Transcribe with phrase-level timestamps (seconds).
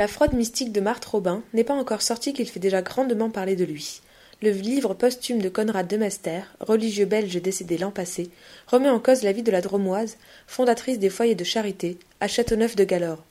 [0.00, 3.54] La fraude mystique de Marthe Robin n'est pas encore sortie qu'il fait déjà grandement parler
[3.54, 4.00] de lui.
[4.40, 8.30] Le livre posthume de Conrad de Master, religieux belge décédé l'an passé,
[8.66, 12.76] remet en cause la vie de la Dromoise, fondatrice des foyers de charité, à Châteauneuf
[12.76, 13.22] de Galore.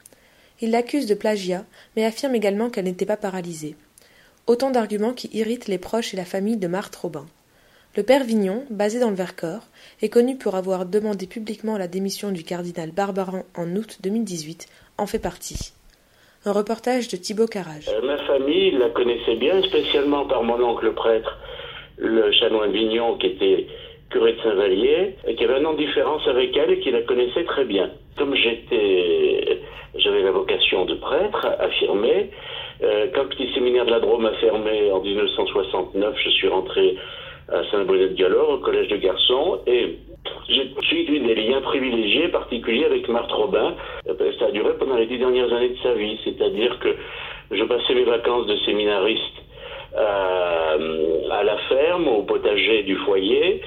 [0.62, 1.66] Il l'accuse de plagiat,
[1.96, 3.76] mais affirme également qu'elle n'était pas paralysée.
[4.46, 7.26] Autant d'arguments qui irritent les proches et la famille de Marthe Robin.
[7.96, 9.68] Le père Vignon, basé dans le Vercors,
[10.04, 14.68] est connu pour avoir demandé publiquement la démission du cardinal Barbaran en août 2018,
[15.00, 15.74] en fait partie.
[16.46, 17.90] Un reportage de Thibaut Carrage.
[17.90, 21.38] Euh, ma famille la connaissait bien, spécialement par mon oncle prêtre,
[21.98, 23.68] le chanoine Vignon, qui était
[24.10, 27.44] curé de Saint-Vallier, qui avait un an de différence avec elle et qui la connaissait
[27.44, 27.92] très bien.
[28.18, 29.60] Comme j'étais,
[29.96, 32.32] j'avais la vocation de prêtre affirmée,
[32.84, 36.96] euh, quand le petit séminaire de la Drôme a fermé en 1969, je suis rentré
[37.50, 39.98] à Saint-Bonnet-de-Galore, au collège de garçons, et
[40.50, 43.76] j'ai eu des liens privilégiés, particuliers avec Marthe Robin.
[44.08, 46.96] Euh, ça a duré pendant les dix dernières années de sa vie, c'est-à-dire que
[47.52, 49.24] je passais mes vacances de séminariste
[49.96, 53.62] euh, à la ferme, au potager du foyer.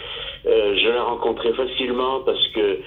[0.45, 2.79] Euh, je la rencontrais facilement parce que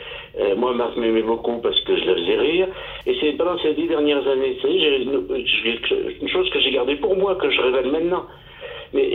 [0.58, 2.68] moi, Marthe m'aimait beaucoup parce que je la faisais rire.
[3.08, 5.24] Et c'est pendant ces dix dernières années, j'ai une,
[6.22, 8.26] une chose que j'ai gardée pour moi, que je révèle maintenant.
[8.94, 9.08] Mais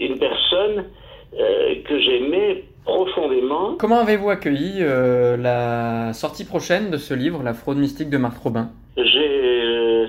[0.00, 0.84] une personne
[1.32, 3.76] que j'aimais profondément.
[3.78, 8.38] Comment avez-vous accueilli euh, la sortie prochaine de ce livre, La fraude mystique de Marc
[8.38, 8.70] Robin?
[8.96, 10.06] J'ai euh,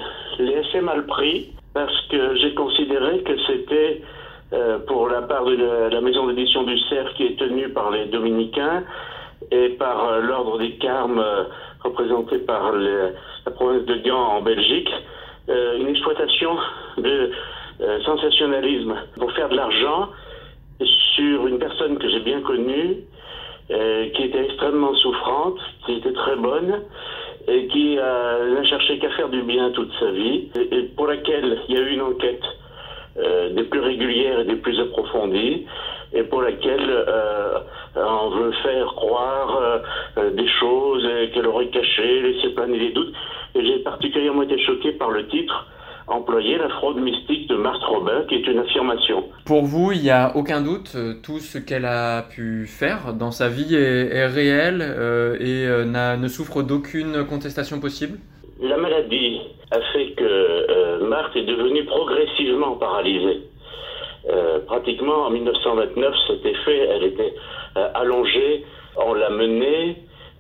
[0.62, 4.02] assez mal pris parce que j'ai considéré que c'était
[4.54, 8.06] euh, pour la part de la, maison d'édition du Cerf qui est tenue par les
[8.06, 8.84] dominicains
[9.52, 11.24] et par l'ordre des Carmes
[11.84, 14.90] représenté par la province de Gand en Belgique,
[15.48, 16.58] une exploitation
[16.98, 17.32] de
[18.06, 20.10] sensationnalisme pour faire de l'argent
[21.20, 22.98] sur une personne que j'ai bien connue,
[23.72, 26.82] euh, qui était extrêmement souffrante, qui était très bonne,
[27.48, 31.76] et qui n'a cherché qu'à faire du bien toute sa vie, et, pour laquelle il
[31.76, 32.44] y a eu une enquête
[33.18, 35.66] euh, des plus régulières et des plus approfondies,
[36.14, 37.60] et pour laquelle euh,
[37.96, 39.82] on veut faire croire
[40.18, 43.14] des choses qu'elle aurait cachées, laisser planer des doutes.
[43.56, 45.68] Et j'ai particulièrement été choqué par le titre
[46.10, 49.24] employer la fraude mystique de Marthe Robin, qui est une affirmation.
[49.46, 53.32] Pour vous, il n'y a aucun doute, euh, tout ce qu'elle a pu faire dans
[53.32, 58.18] sa vie est, réel euh, et euh, ne souffre d'aucune contestation possible?
[58.62, 59.40] La maladie
[59.72, 63.42] a fait que Marthe est devenue progressivement paralysée.
[64.68, 67.34] pratiquement en 1929, c'était fait, elle était
[67.94, 68.66] allongée,
[68.98, 69.96] on l'a menée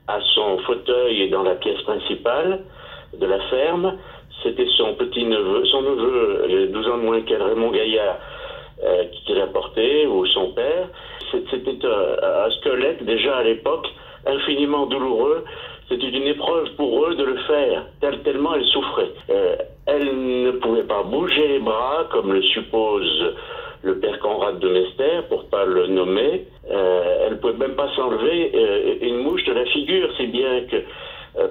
[0.08, 2.64] à son fauteuil dans la pièce principale
[3.18, 3.94] de la ferme,
[4.44, 8.18] c'était son petit neveu, son neveu, 12 ans de moins qu'elle, Raymond Gaillard,
[8.84, 10.88] euh, qui l'a porté, ou son père.
[11.32, 13.88] C'était un, squelette déjà à l'époque
[14.26, 15.44] infiniment douloureux.
[15.90, 17.86] C'était une épreuve pour eux de le faire,
[18.24, 19.12] tellement elle souffrait.
[19.30, 19.56] Euh,
[19.86, 23.34] elle ne pouvait pas bouger les bras, comme le suppose
[23.82, 26.46] le père Conrad de Mester, pour pas le nommer.
[26.70, 30.62] Euh, elle ne pouvait même pas s'enlever euh, une mouche de la figure, si bien
[30.70, 30.82] que euh,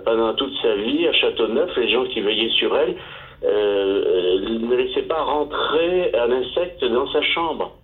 [0.05, 2.97] pendant toute sa vie à Châteauneuf, les gens qui veillaient sur elle
[3.44, 7.78] euh, ne laissaient pas rentrer un insecte dans sa chambre.